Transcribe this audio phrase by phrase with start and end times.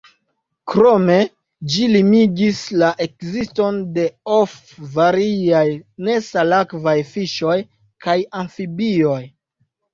[0.71, 1.17] Krome
[1.73, 4.07] ĝi limigis la ekziston de
[4.39, 4.57] of
[4.97, 5.63] variaj
[6.11, 7.61] nesalakvaj fiŝoj
[8.07, 9.23] kaj amfibioj.